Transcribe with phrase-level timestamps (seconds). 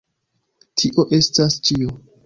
[0.83, 1.97] Tio estas ĉio